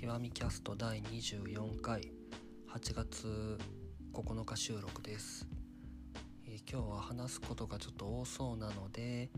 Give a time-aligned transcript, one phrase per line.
[0.00, 2.10] 極みキャスト第24回
[2.72, 3.58] 8月
[4.14, 5.46] 9日収録です、
[6.46, 9.28] えー、今日は話すことがちょっと多そうなので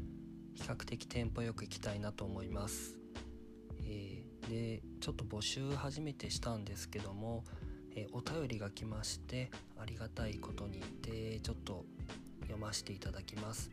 [0.54, 2.96] 比較的テンポよくいきたいなと思います、
[3.84, 7.42] えー、でちょっと募集初めてしたんですけども、
[7.96, 9.50] えー、お便りが来まして
[9.80, 11.84] ありがたいことにでちょっと
[12.42, 13.72] 読ませていただきます。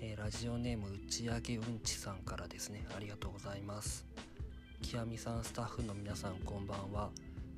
[0.00, 2.86] え、ラジオネーム打ち上げうんちさんからですね。
[2.96, 4.11] ありがとうございます。
[4.82, 7.10] 極みさんスタッフの皆さんこんばんは。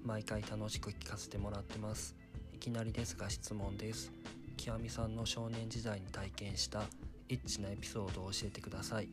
[0.04, 2.14] 毎回楽しく聞かせてもらってます。
[2.52, 4.12] いきなりですが質問です。
[4.56, 6.84] 極みさんの少年時代に体験した
[7.28, 9.08] エッチなエピソードを教えてください、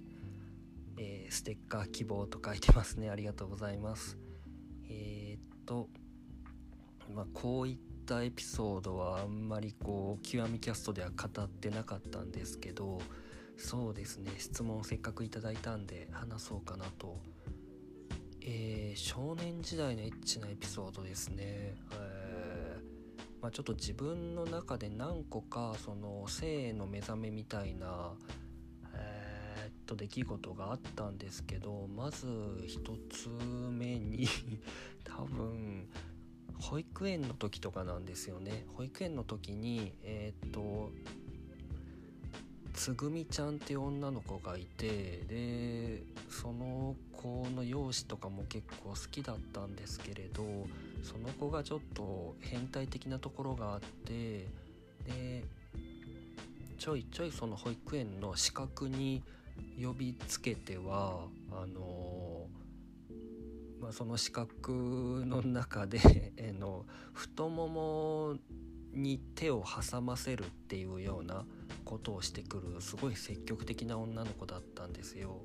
[0.97, 3.09] えー、ステッカー希望と書いてますね。
[3.09, 4.17] ありがとうございます。
[4.87, 5.87] えー、っと
[7.15, 12.99] まあこういったエピソードはあんまりこう極みキャストでは語ってなかったんですけど
[13.57, 14.31] そうですね。
[14.37, 17.17] 質問せっかくいただいたんで話そうかなと
[18.43, 23.41] えー、少年時代のエッチなエピソードですね、えー。
[23.41, 28.13] まあ、ちょっと自分の中で何個かその性の目覚めみたいな
[28.95, 32.69] えー、っと出来事があったんですけどまず1
[33.09, 33.29] つ
[33.71, 34.27] 目に
[35.03, 35.87] 多分
[36.59, 38.65] 保育園の時とかなんですよね。
[38.75, 40.91] 保育園の時にえ、っと
[42.73, 50.43] つぐみちゃんっていう女の子がいてでその子の容姿とかも結構好きだったんですけれど
[51.03, 54.47] その子がちょっと変態的なところがあって
[55.05, 55.43] で
[56.77, 59.23] ちょいちょいその保育園の資格に
[59.81, 62.47] 呼びつけてはあの
[63.81, 65.99] まあ、その資格の中で、
[66.37, 68.37] えの太もも
[68.93, 71.45] に手を挟ませるっていうような
[71.85, 75.41] ことをしてくるすごい積極的な女の子だったんですよ。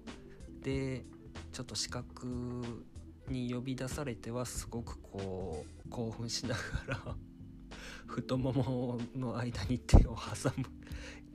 [0.62, 1.04] で
[1.52, 2.84] ちょっと視覚
[3.28, 7.16] に呼び出されてはすごくこう興奮しながら
[8.06, 10.64] 太ももの間に手を挟む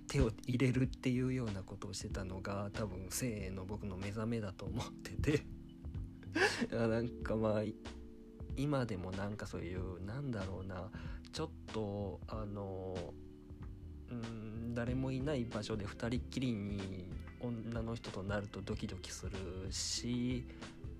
[0.08, 5.46] 手を入れるっていうようなことをしてたのが多分性の僕の目覚めだと思ってて
[6.76, 7.62] なんかまあ
[8.58, 10.92] 今でもなんかそういうなんだろうな
[11.32, 12.96] ちょっとあの
[14.10, 17.06] うん誰もいない場所で2人っきりに
[17.40, 20.46] 女の人となるとドキドキするし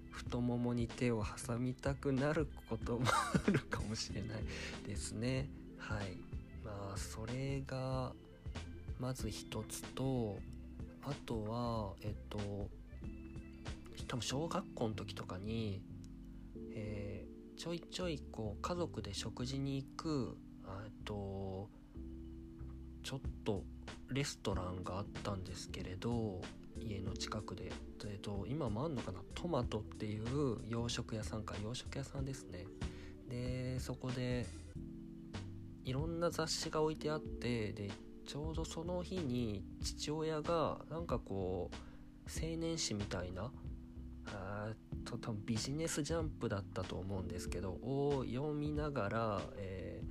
[0.10, 4.44] 太ももに手を挟みたくなることもあるかもしれない
[4.86, 5.50] ですね。
[5.78, 6.18] はい。
[6.64, 8.12] まあそれが
[9.00, 10.38] まず一つと
[11.04, 12.38] あとはえっと
[14.08, 15.82] 多分小学校の時とかに、
[16.74, 17.11] えー、
[17.62, 20.36] ちょいちょいこう家族で食事に行く
[21.06, 21.70] と
[23.04, 23.62] ちょっと
[24.10, 26.42] レストランがあったんですけれど
[26.80, 27.72] 家の近くで、
[28.06, 29.20] えーと、今もあんのかな？
[29.36, 32.66] トマトっていう洋食屋さんか洋食屋さんですね。
[33.30, 34.48] でそこで
[35.86, 37.92] いろんな雑誌が置いてあってで
[38.26, 41.76] ちょうどその日に父親がなんかこう
[42.28, 43.52] 青年誌みたいな
[45.18, 50.02] 多分ビジネスジャンプだったと思うんですけどを読みながら、え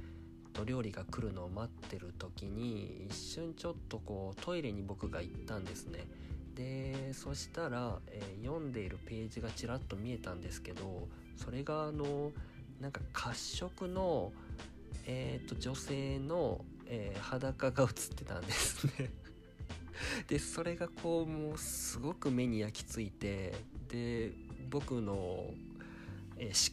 [0.52, 6.06] ー、と料理が来るのを待ってる時に一瞬ちょっとこうトイレに僕が行ったんですね。
[6.54, 12.32] でそしたら、えー、読んでいるページがちらっと見えたんですけどそれがあの
[12.80, 14.32] なんか褐色の、
[15.06, 19.10] えーと、女性の、えー、裸が映ってたんですね。
[20.28, 23.54] でそれがこうもうすごく目に焼き付いて
[23.88, 24.32] で
[24.70, 25.54] 僕の思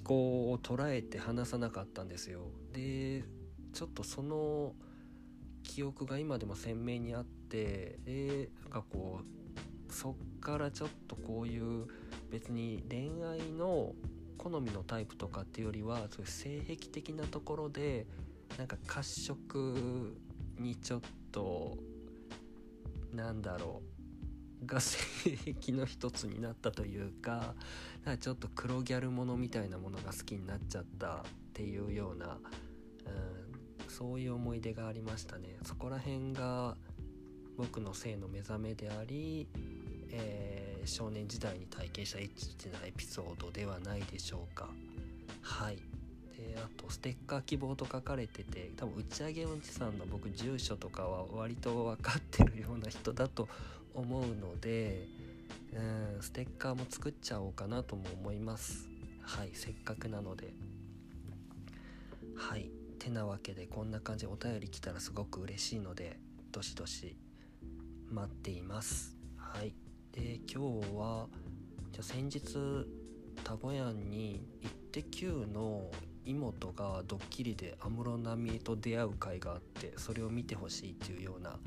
[0.03, 2.41] 考を捉えて話さなかったんですよ。
[2.73, 3.23] で
[3.73, 4.73] ちょっとその
[5.63, 11.87] 記憶が今でも鮮明にあってでなんかこうそっからちょっとこういう
[12.31, 13.93] 別に恋愛の
[14.37, 18.05] 好みのタイプとかっていうよりはそういう性癖的なところで
[18.57, 20.17] なんか褐色
[20.59, 21.77] にちょっと
[23.13, 23.96] なんだろう
[24.65, 24.99] が 性
[25.53, 27.55] 癖の一つになったというか
[28.07, 31.21] かちょっと黒ギャルものみたいなものが好きになっちゃったっ
[31.53, 32.37] ていうような、
[33.05, 33.09] う
[33.85, 35.57] ん、そういう思い出がありましたね。
[35.63, 36.77] そこら辺が
[37.57, 39.47] 僕の性の目覚めであり、
[40.11, 44.69] えー、少年時代に体験したエッチなエピソードではないでしょうか。
[45.41, 45.77] はい。
[46.37, 53.49] であとステッカー希望と書かれてて多分打ち上げうんちさんの僕住所とかは割と分かってるような人だと
[53.97, 55.07] 思うので
[55.73, 58.87] うんステッカーも作っちゃおうかなとも思います
[59.21, 60.53] はいせっかくなので
[62.35, 66.19] はいてなわけでこんな感じでお便り来たらすごく嬉しいので
[66.51, 67.17] どしどし
[68.09, 69.73] 待っていますはい
[70.13, 71.27] で今日は
[71.91, 72.41] じゃ先日
[73.43, 75.91] タゴヤンに行ってテ Q!」の
[76.25, 81.59] 妹がドッキリで安室奈美恵と出会う会があってそれを見てほしいっていうような、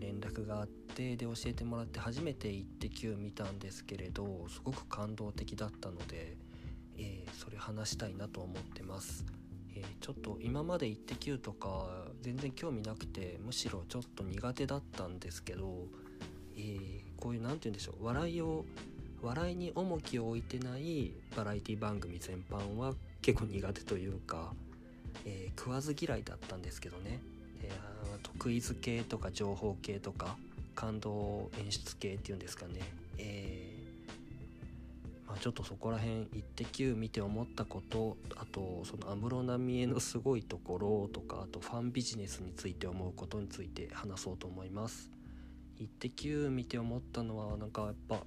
[0.00, 6.36] 連絡があってで教えてもらって初めて「イッテ Q!」見たんですけれどすごく感動的だったので、
[6.96, 9.24] えー、それ話したいなと思ってます。
[9.74, 15.86] えー、ちょっと今まで「イッテ Q!」とか全然興味なくてむしろちょっと苦手だったんですけど、
[16.56, 18.64] えー、こういう何て言うんでしょう笑いを
[19.22, 24.54] 笑いに重きを置いてないバラエティ番組全般は結構苦手というか、
[25.24, 27.20] えー、食わず嫌いだったんですけどね、
[27.62, 27.99] えー、
[28.40, 30.38] クイズ系とか情報系とか
[30.74, 32.80] 感動演出系っていうんですかね、
[33.18, 45.10] えー、まあ、ちょっとそこら辺「イッテ Q!」見て思ったことあとその安室奈美恵のすごいところとかあとファンビジネスについて思うことについて話そうと思います。
[45.78, 46.48] イッテ Q!
[46.50, 48.24] 見て思ったのはなんかやっぱ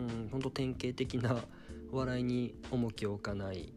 [0.00, 1.42] うん本当典型的な
[1.90, 3.72] 笑いに重きを置かない、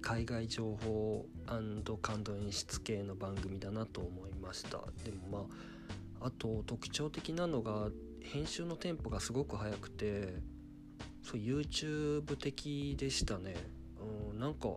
[0.00, 1.26] 海外情報
[2.02, 4.78] 感動演出系の番組だなと思いました。
[5.04, 5.46] でもま
[6.20, 7.88] ああと特徴的なのが
[8.20, 10.34] 編集のテンポがすごく速くて
[11.22, 13.54] そう YouTube 的でしたね、
[14.32, 14.68] うん、なんか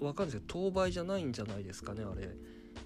[0.00, 2.30] わかるんですよ当倍じゃないんじゃないですかねあれ。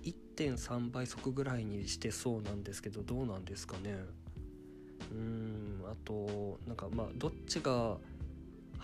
[0.03, 3.97] 1.3倍速ぐらいにしてそうなんですけどどうなんですかね。
[5.12, 7.99] うんあとなんかまあどっちが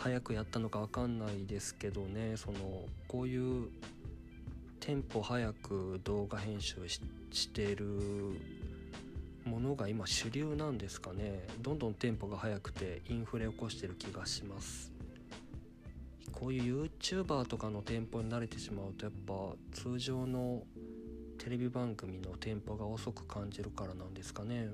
[0.00, 2.38] 早くやったのか分かんないですけどね。
[2.38, 2.58] その
[3.06, 3.68] こういう
[4.80, 7.84] テンポ早く動画編集してる
[9.44, 11.46] ものが今主流なんですかね。
[11.60, 14.90] どんどんテンポが速くてインフレ起こしてる気がします。
[16.32, 19.34] こういう YouTuber とかのテンポに慣れてしまうとやっぱ
[19.72, 20.62] 通常の
[21.36, 24.70] テレビ番組のテンポが遅く感じるからなんですかね。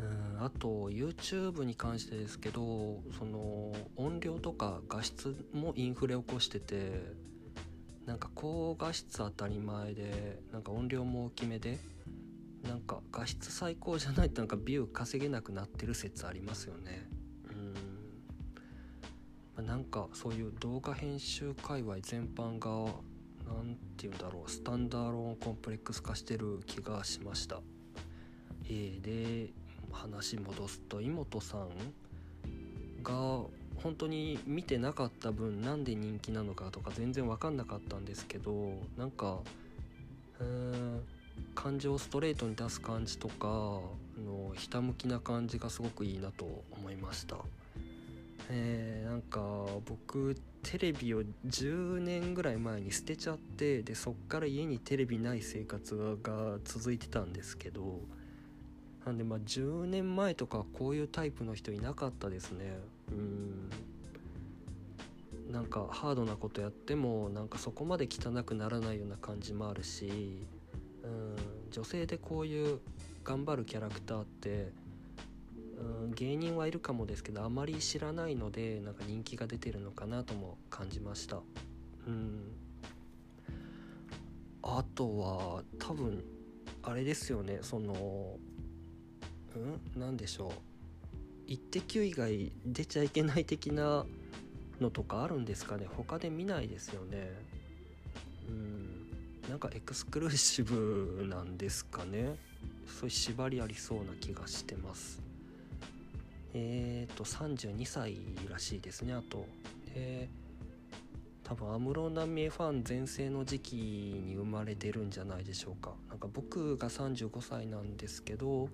[0.00, 7.02] うんあと YouTube に関してですけどその音量とか画質もインフレ起こしてて
[8.06, 11.78] なんか高画質当たり前でなんか音量も大きめで
[12.62, 17.08] なんか画質最高じゃないとなんかビュー稼げなくなってる説ありますよね。
[17.50, 17.74] うん。
[19.56, 22.92] まなんかそういう動画編集界隈全般が
[23.46, 27.60] 何て言うんだろうスタンダーローンコンプレックス化してる気がしました。
[28.64, 29.52] えー、で
[29.92, 31.68] 話戻すと妹さん
[33.02, 33.12] が
[33.82, 39.38] 本当に見てなかった分なんで人気なのかとか全然分かんなかったんですけどなんか
[40.38, 41.02] うん
[41.54, 47.36] 感情をストレートに出す感じとかのひたむきな感じがすごくいいなと思いました。
[48.52, 49.40] えー、なんか
[49.86, 50.34] 僕
[50.64, 58.00] テレビを10年ぐらい前に捨てちゃってでそっから家にテレビない生活が続いてたんですけど
[59.06, 62.78] なんでまあ10年前とかこういうタイプの人いなかったですね。
[63.10, 63.70] うん。
[65.52, 70.46] なんかハードなことやってもなんかそこまで汚くならないような感じもあるし
[71.02, 71.36] うん。
[71.70, 72.78] 女性でこういう
[73.24, 74.70] 頑張るキャラクターって
[76.02, 76.12] うん。
[76.12, 81.40] 芸人はいるかもですけどあまり知らないのでなんか人気が出てるのかなとも感じました。
[82.06, 82.40] うん。
[84.62, 86.22] あとは多分
[86.82, 87.58] あれですよね。
[87.62, 88.38] その
[89.58, 89.80] ん？
[89.96, 90.52] 何でしょう
[91.46, 94.06] 「イッテ Q!」以外出ちゃいけない的な
[94.80, 95.86] のとかあるんですかね？
[95.96, 97.32] 他で見ないですよね。
[98.48, 99.06] うん。
[99.48, 102.36] なんかエクスクルーシブなんですかね？
[102.86, 105.20] そういう縛りありそうな気がしてます。
[106.52, 108.16] えっ、と32歳
[108.48, 109.46] らしいですねあと。
[109.94, 110.28] で
[111.44, 115.94] 多分安室奈美恵ファン全盛の時期に生まれてるんじゃないでしょうか。
[116.08, 118.68] なんか僕が35歳なんですけど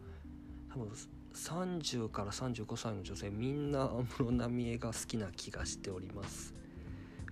[0.76, 0.90] 多分
[1.34, 6.54] 30から35歳の女性みんな安室奈美恵が好きな気がしております、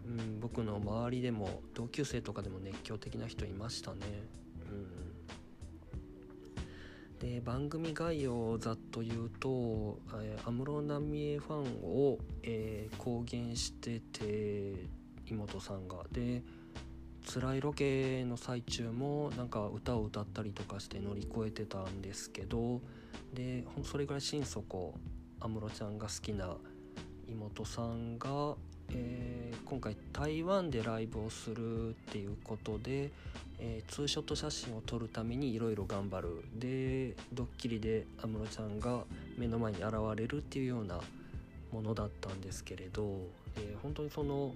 [0.07, 3.99] うん、僕の周りでも同級生とかでも熱狂的な人いましたね。
[4.71, 7.19] うん。
[7.19, 9.99] で番組概要をざっと言うと
[10.45, 14.89] 安室奈美恵ファンを、えー、公言してて
[15.27, 15.99] 妹さんが。
[16.11, 16.43] で
[17.25, 22.81] 辛いロケの最中もなんか歌を歌ったりとかして乗り越えてたんですけど
[23.33, 24.95] でそれぐらい心底
[25.41, 26.57] 安室ちゃんが好きな
[27.29, 28.55] 妹さんが、
[28.91, 33.11] えー、今回台湾でライブをするっていうことで、
[33.59, 36.45] えー、ツーショット写真を撮るためにいろいろ頑張る。
[36.55, 39.05] でドッキリで安室ちゃんが
[39.37, 41.01] 目の前に現れるっていうような
[41.73, 43.19] ものだったんですけれど、
[43.57, 44.55] えー、本当にその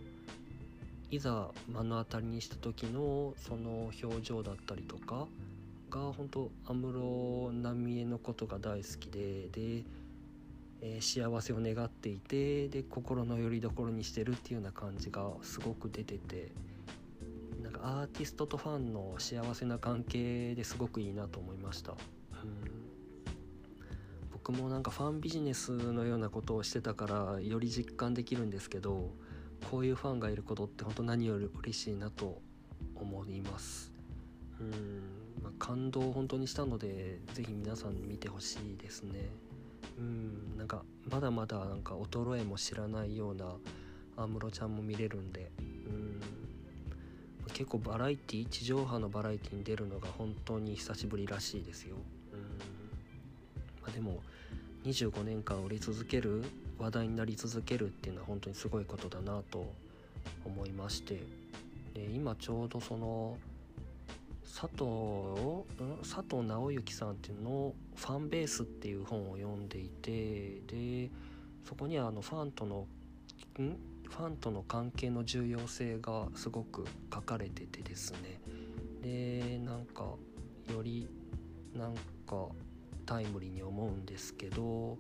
[1.10, 5.26] いざ目の当たりにした時のその表情だったりとか
[5.90, 9.84] が本当安室奈美恵のことが大好きでで
[10.80, 16.52] えー、幸せを願っていてで心の拠り所にしてるっていうような感じがすごく出てて
[17.62, 21.94] なんかアーティストとファンの幸せな関係ですごくいいなと思いました。
[24.32, 29.10] 僕もなんかファンビジネスのようなことをしてたからより実感できるんですけど
[29.70, 32.40] こういうファンがいることって本当何より嬉しいなと
[32.94, 33.92] 思います。
[34.60, 34.70] うん、
[35.42, 39.28] まあ、感動を本当にしたので是非皆さん見てほしいですね。
[39.98, 40.56] うん。
[40.56, 43.46] なんかまだまだなんか衰えも知らないような
[44.16, 45.50] 安室ちゃんも見れるんで。
[45.58, 46.20] うん。
[47.52, 51.96] 結構バラエティ地上波のバラエティに出るのが本当に久しぶりらしいですよ。
[52.32, 52.40] うん。
[53.82, 54.20] まあ、でも
[54.84, 56.44] 25年間売り続ける
[56.78, 59.66] 話題になり続けるっていうのは本当にすごいことだなと
[60.44, 61.20] 思いまして。
[61.94, 63.36] で今ちょうどその
[64.44, 65.64] 佐藤
[66.02, 71.10] 佐藤直之さんっていうのを「ファンベース」っていう本を読んでいてで
[71.64, 72.86] そこにはあのファンとの
[73.58, 73.76] ん？
[74.08, 78.40] ファンとの関係の重要性がすごく書かれててですね。
[79.02, 80.14] でなんか
[80.72, 81.08] より
[81.74, 81.94] なん
[82.26, 82.48] か
[83.06, 84.98] タイムリーに思うんですけど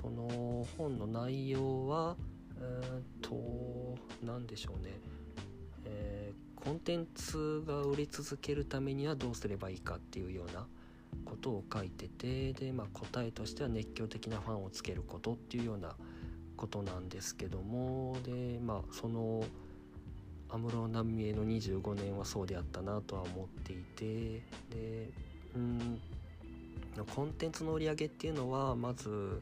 [0.00, 2.16] その本の内容は
[2.60, 4.92] えー、と何でしょうね、
[5.84, 10.66] えー、コンテンツが売り続けるためにはどうすればいいかっていうような
[11.24, 15.94] ことを書いててで、まあ、答えとしては熱狂的なファンをつけることっていうような
[16.56, 19.44] ことなんですけどもでまあその
[20.50, 25.10] 安室奈美恵の25年はそうであったなとは思っていてで
[25.54, 26.00] うん
[27.14, 29.40] コンテンツの売り上げっていうのはまず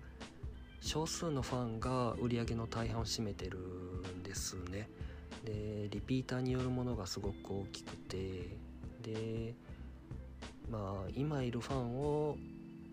[0.80, 4.88] 少数のファンが売り上げの大半を占めてるんですね。
[5.44, 8.66] でリピーターによるものがすごく大きくて。
[9.06, 9.54] で
[10.70, 12.36] まあ今いるファンを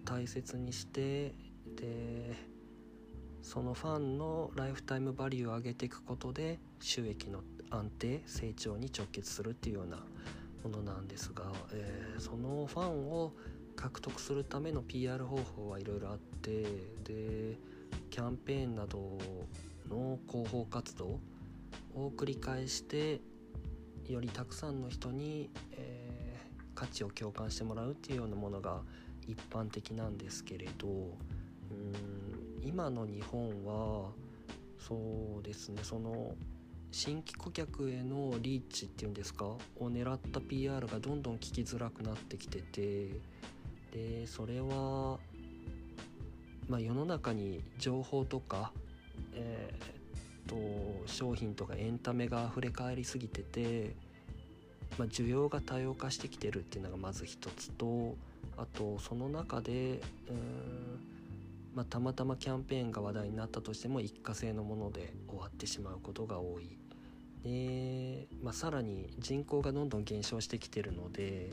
[0.05, 1.33] 大切にして
[1.75, 2.35] で
[3.41, 9.97] そのファンのライフタイムバリューを上げていくことで収益の安定成長に直結するっていうような
[10.63, 13.33] ものなんですが、えー、そのファンを
[13.75, 16.63] 獲得するための PR 方法はいろいろあって
[17.03, 17.57] で
[18.13, 19.17] キャンペーンなど
[19.89, 21.19] の広報活動
[21.95, 23.21] を繰り返して
[24.07, 28.81] よりたくさんの人に、えー、価値を共感してもらうっていうようなものが
[29.25, 34.11] 一般的なんですけれどうん今の日本は
[34.77, 36.35] そうですねその
[36.91, 43.09] 新規顧客へのリーチっていうんですかを狙った PR がどんどん聞きづらくなってきてて
[43.91, 45.17] でそれは、
[46.69, 48.71] まあ、世の中に情報とか、
[49.33, 53.95] えー、と商品とかエンタメが溢れ返りすぎてて、
[54.97, 58.15] まあ、需要が多様化してきてるっていうのがまず一つと
[58.57, 60.99] あとその中でうん、
[61.75, 66.77] まあ、たまたまキャンペーンが話題になったとしても一過性のもので終わってしまうことが多い。
[67.43, 71.49] でまあ、さらに人口がどんどん減少してきてるので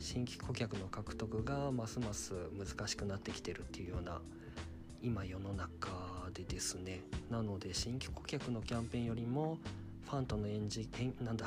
[0.00, 4.20] 新規顧客の獲得がますます難しくなってきてるっていうような
[5.02, 5.88] 今世の中
[6.34, 7.00] でですね
[7.30, 9.58] なので新規顧客のキャンペーンよりも
[10.10, 11.46] ファンとのエンジエなんだ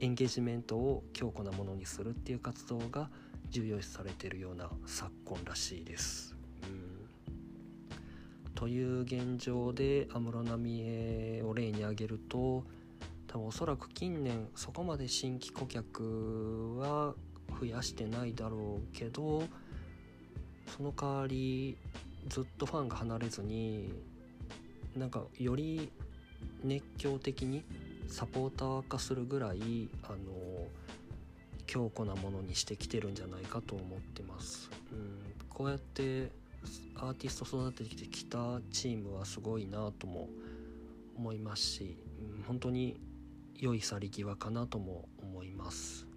[0.00, 3.08] エンゲージメントを強固なものにするっていう活動が
[3.50, 6.34] 重要視されてるような昨今らしいです。
[6.64, 12.64] うん、という現状で安室奈美恵を例に挙げると
[13.26, 17.14] 多分おそらく近年そこまで新規顧客は
[17.60, 19.44] 増やしてないだろうけど
[20.66, 21.76] その代わり
[22.28, 23.92] ずっとファンが離れずに
[24.96, 25.90] なんかより
[26.62, 27.64] 熱狂的に
[28.08, 30.16] サポーター化するぐらいあの
[31.66, 34.70] 強固なものにしてきてるんじゃないかと思ってます。
[34.92, 36.30] うん、こうやって
[36.96, 40.28] アーティスト育ててきたチームはすごいなとも
[41.16, 41.96] 思いますし、
[42.46, 43.00] 本当に
[43.56, 46.11] 良い去り際かなとも思います。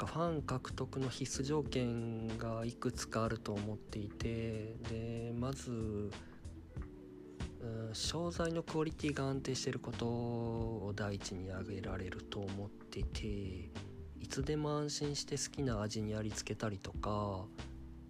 [0.00, 6.10] かファン獲得の必須条件がいくつかあると思っていてでまず
[7.92, 13.26] 商材のクオリティが安定していることを第一に挙げられると思っていて
[14.18, 17.44] いつでも安心して好きな味にありつけたりとか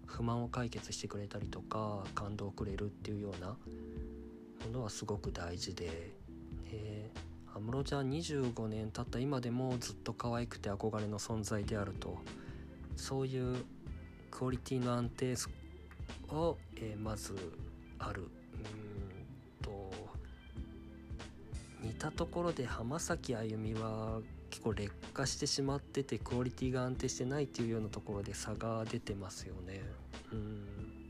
[0.05, 3.57] 不満を解決してくれたりとか感動をくれるっていうようなも
[4.71, 6.15] のはすごく大事で。
[6.69, 7.00] で
[7.61, 12.17] 室ちゃん25年経った今でもずっと可愛くて憧れの存在であると。
[12.95, 13.63] そういう
[14.29, 15.35] クオリティの安定
[16.29, 17.35] を、えー、まず
[17.99, 18.23] ある。
[18.23, 18.29] うん
[19.61, 19.91] と。
[21.81, 29.81] 似たところで浜崎あゆみは結構劣化してしまっててクオリティが安定してないっていうようなところで差が出てますよね。
[30.31, 31.00] うん。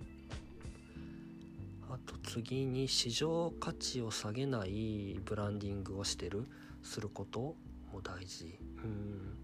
[1.93, 6.48] あと次に市場価値を下げないブランディングをしてる
[6.81, 7.55] すること
[7.91, 8.57] も大事。
[8.83, 9.38] うん。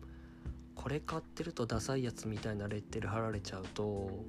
[0.74, 4.24] これ買ってるとダサいやつみたいなレッテル貼られちゃうと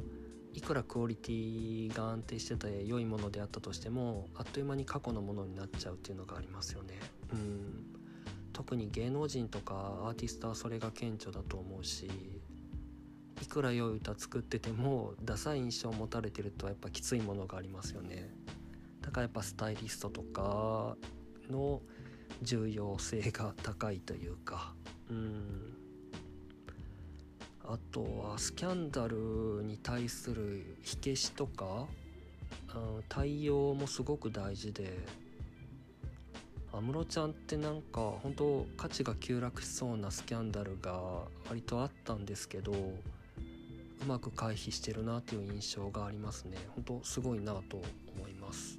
[0.54, 6.98] いくらクオリティが安定してて良いものであったとしてもあっという間に過去のものになっちゃうっていうのがありますよね。
[7.32, 7.98] うん。
[8.52, 12.10] 特に芸能人とかアーティストはそれが顕著だと思うし
[13.42, 18.30] いくら良い歌作っててもダサい印象を持たれてるとやっぱきついものがありますよね。
[19.00, 20.96] だからやっぱスタイリストとか
[21.50, 21.80] の
[22.42, 24.74] 重要性が高いというか。
[25.10, 25.74] うん。
[27.64, 31.86] あとはスキャンダルに対する火消しとか、
[32.74, 35.28] うん、対応もすごく大事で。
[36.70, 42.72] 安室ちゃんってなんか本当価値が急落しそうなスキャンダルが割とあったんですけど
[44.02, 46.56] うまく回避してるなという印象がありますね。
[46.74, 47.82] 本当すごいなと
[48.16, 48.78] 思います。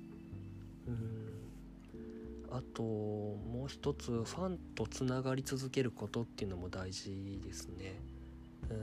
[0.87, 1.39] うん。
[2.51, 7.99] あともう一つファンとつながり続けることっていうのも大事ですね。
[8.69, 8.77] うん、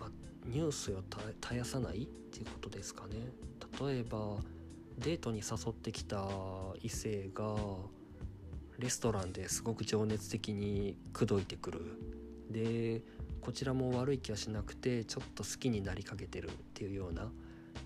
[0.00, 0.10] まあ、
[0.46, 1.02] ニュースを
[1.40, 3.16] 絶やさないっていうことですかね。
[3.80, 4.38] 例えば
[4.98, 6.26] デートに誘ってきた
[6.82, 7.54] 異性が
[8.78, 11.80] レストランですごく情熱的に口説いてくる。
[12.50, 13.02] で
[13.46, 17.30] こちらも悪い気はしなくてちょっと好きになりかけてるっていうような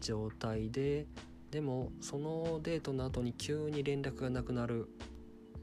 [0.00, 1.04] 状態で
[1.50, 4.88] でもそのデートの後に急に連絡がなくなる。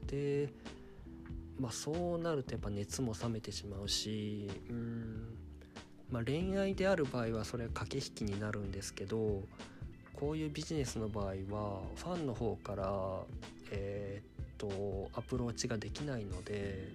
[0.06, 0.50] で
[1.58, 5.36] まあそうなるとやっぱ熱も冷めてしまうしうん
[6.12, 9.42] まあ恋愛である場合はそれは駆け引きになるんですけど
[10.14, 11.32] こういうビジネスの場合は
[11.96, 13.20] ファンの方から
[13.72, 16.88] えー、っとアプローチができないので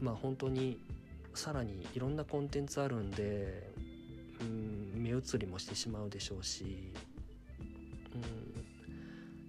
[0.00, 0.80] まあ本当に
[1.34, 3.72] さらにいろんなコンテンツあるんで、
[4.40, 6.92] うん、目移りもしてしまうでしょうし、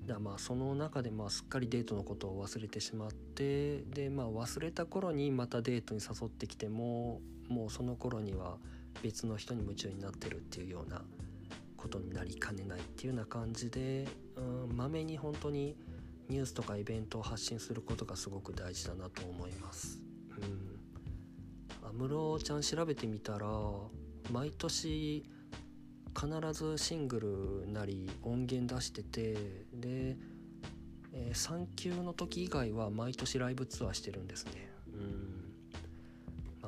[0.01, 8.57] うん、だまあその中でまあすっかりデートのことを忘れてしまってでまあ忘れた頃にまたデートに誘ってきてももうその頃には
[9.01, 11.01] 別の人に夢中になってるっていうような
[11.77, 14.07] ことになりかねないっていうような感じで
[14.73, 15.75] まめに本当に
[16.29, 20.02] ニュースとかイベントを発信することがすごく大事だなと思います。
[21.97, 23.47] うん安室ちゃん調べてみたら
[24.31, 25.23] 毎年
[26.15, 29.33] 必ずシングルなり音源出してて
[29.73, 30.15] で、
[31.13, 34.51] えー、産休の時以外は毎年ライブツアーしてるんですね。
[34.93, 35.43] うん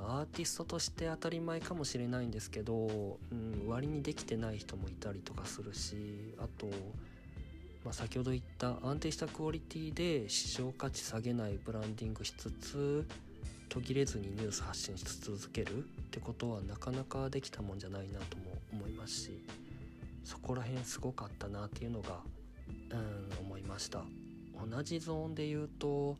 [0.07, 6.67] アーティストとして当たり前かもしれないんですけど、うん、割にできてない人もいたりとかするしあと、
[7.83, 13.07] まあ、先ほど言った安定したクオリティで市場価値下げないブランディングしつつ
[13.75, 19.43] 途切れずにニュース発信し続けるってことはなかなかできたもんじゃないなとも思いますし
[20.23, 22.21] そこら辺すごかったなっていうのが
[22.91, 24.05] うん思いました。
[24.71, 26.15] 同じゾーンで言うと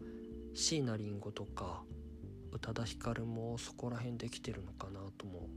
[0.53, 1.83] 椎名林檎とか
[2.51, 5.47] 宇多田ヒカルもそこら辺できてるのかなとも。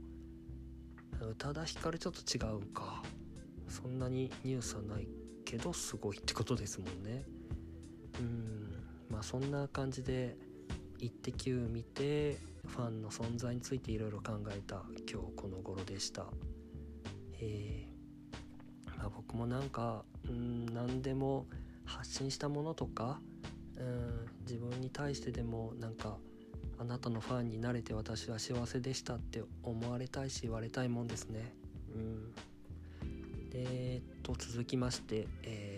[1.20, 3.02] 宇多田ヒカルちょっと違うか。
[3.68, 5.08] そんなにニュースはない
[5.44, 7.24] けどすごいってことですもんね。
[8.20, 10.36] うんまあそんな感じで
[10.98, 16.26] 「イッテ Q!」見てファンの存在についていろいろ考えた今日この頃でした
[17.40, 21.46] えー、まあ、僕もなんかうん何でも
[21.84, 23.20] 発信したものとか
[23.76, 26.18] うん自分に対してでもなんか
[26.78, 31.52] あなたのファンになれて私は幸せでしたって思われたいし言われたいもんですね。
[31.92, 32.34] うん、
[33.50, 35.77] で、えっと、続きまして、え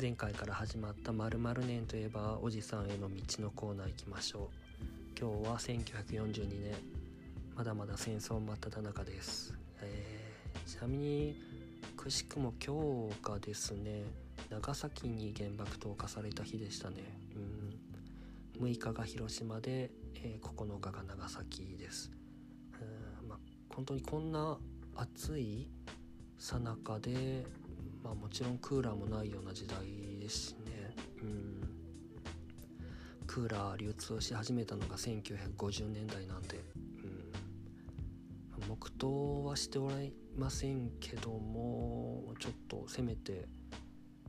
[0.00, 5.18] 前回から始まった「まる年」といえばおじさんへの道のコーナー行きましょう。
[5.18, 6.74] 今日は1942年
[7.54, 9.54] まだまだ戦争真っ只中です。
[9.80, 11.36] えー、ちなみに
[11.96, 14.02] くしくも今日がですね
[14.50, 16.96] 長崎に原爆投下された日でしたね。
[17.36, 22.10] うん6日が広島で、えー、9日が長崎です。
[23.22, 23.38] うんまあ、
[23.72, 24.58] 本当にこんな
[24.96, 25.68] 暑い
[26.38, 27.46] さなかで、
[28.04, 29.78] まあ、もちろんクーラーもないような時代
[30.20, 31.68] ですしね、うん、
[33.26, 36.60] クーラー流通し始めたのが1950年代なんで、
[38.60, 43.48] うん、黙祷はしておりませんけどもちょっとせめて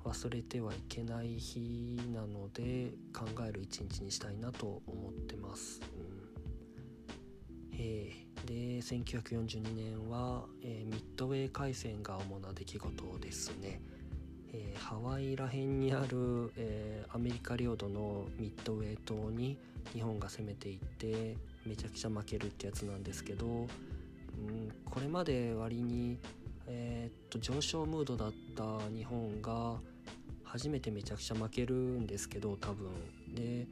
[0.05, 5.81] 忘れてはいけない日なので考える一日にしたいなと思ってます。
[5.97, 7.75] うん。
[7.77, 13.81] えー、で1942年は、えー、ミッドウェー海戦が主な出来事ですね。
[14.53, 19.57] えー、ハワイら辺にある、えー、アメリカ領土のミッドウェー島に
[19.93, 23.67] 日本が攻めていってめちゃくちゃ負けるってやつなんですけど、うん、
[24.85, 26.17] これまで割に
[26.67, 28.63] えー、っと上昇ムードだった
[28.95, 29.75] 日本が
[30.43, 32.89] 初めてめちゃくちゃ負けるんですけど多分
[33.33, 33.67] で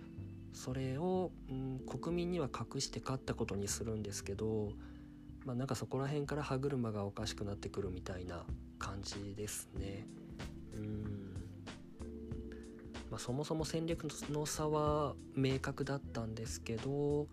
[0.54, 4.72] それを、うん、国民には隠して勝ったことにするんですけど、
[5.46, 8.46] まあ、なんかそこら辺から歯車がおかしくなってくるみたいな
[8.80, 10.08] 感じですね。
[10.76, 11.34] うん
[13.14, 17.28] まあ、そもそも戦略の差は明確だったんですけど、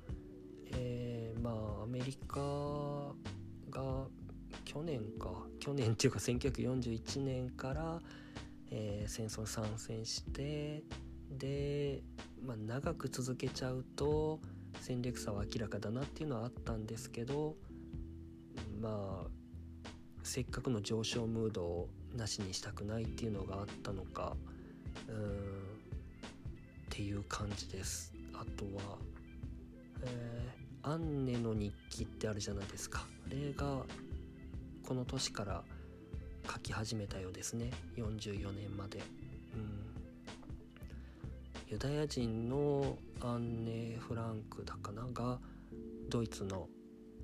[0.75, 3.15] えー、まあアメリカ
[3.71, 4.07] が
[4.67, 7.99] 去年か去年っていうか1941年から、
[8.71, 10.83] えー、戦争に参戦して
[11.31, 12.03] で、
[12.45, 14.41] まあ、長く続けちゃうと
[14.81, 17.57] 戦略差は明らかだなっていうのはあったんですけど
[18.81, 19.91] まあ
[20.23, 24.37] せっかくの上昇ムードをなしにしたくないっていうのがあったのか
[25.09, 25.71] うん
[26.91, 28.13] っていう感じです。
[28.35, 28.99] あとは、
[30.03, 33.07] えー、アンネの日記ってあるじゃないですか。
[33.27, 33.85] あれが
[34.87, 35.63] この年から
[36.53, 37.71] 書き始めたようですね。
[37.97, 39.01] 44年まで、
[41.71, 45.39] ユダヤ人のアンネ・フランクだかなが
[46.09, 46.67] ドイツの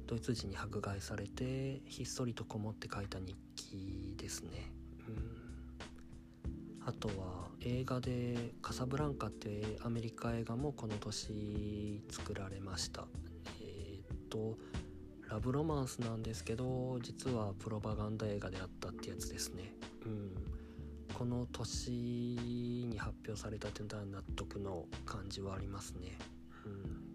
[0.07, 4.73] ドイツ人に迫害されてひっそりとこもって書いた日記ですね、
[5.09, 6.87] うん。
[6.87, 13.09] あとは映画で「カサブランカ」ってアメリカ映画もこの年作られました。
[13.61, 14.57] えー、っと
[15.29, 19.75] ラブロマンスなんですけど実はプロパガンダ映画であったってやつですね。
[20.05, 20.56] うん。
[21.17, 26.19] この年に発表されたっていうのは納得の感じはありますね。
[26.67, 27.07] うん。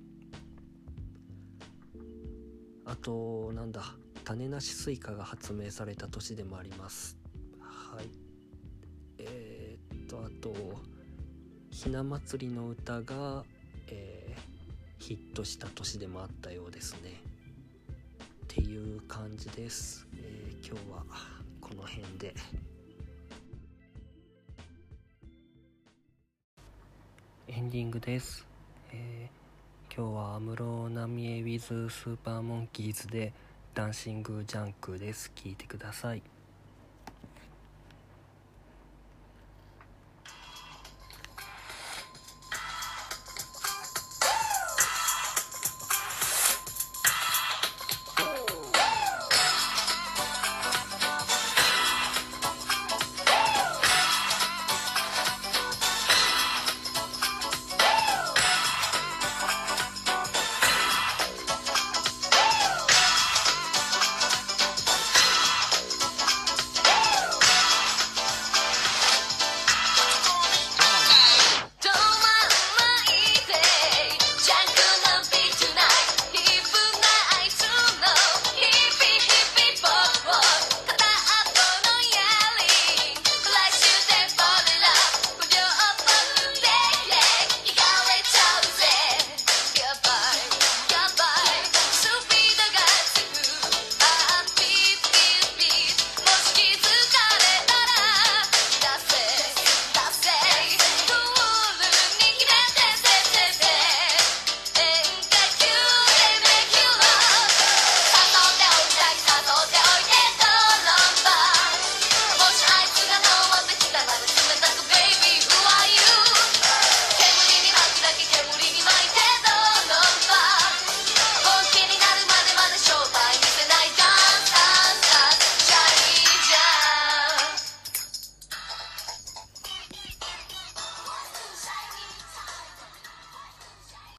[2.83, 3.83] あとなんだ
[4.23, 7.15] 種なしスイカが発明された年でもあります。
[7.59, 8.05] はい。
[9.19, 10.55] えー、っとあと
[11.69, 13.43] ひな祭りの歌が、
[13.87, 17.21] えー、ヒットした年でもあったようですね。
[18.45, 21.05] っていう感じです、えー、今日は
[21.61, 22.33] この辺で。
[27.61, 28.43] エンディングです、
[28.91, 33.33] えー、今日は安室奈美恵 with スーパーモンキーズで
[33.75, 35.31] ダンシングジャンクです。
[35.35, 36.23] 聞いてください。